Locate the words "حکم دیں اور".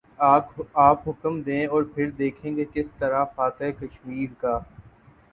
1.07-1.83